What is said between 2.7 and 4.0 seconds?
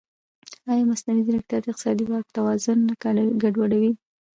نه ګډوډوي؟